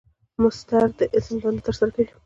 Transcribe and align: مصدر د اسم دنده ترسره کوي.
مصدر 0.43 0.87
د 0.99 1.01
اسم 1.17 1.35
دنده 1.43 1.61
ترسره 1.67 1.89
کوي. 1.95 2.11